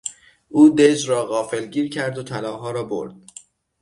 [0.49, 3.15] او دژ را غافلگیر کرد و طلاها را برد.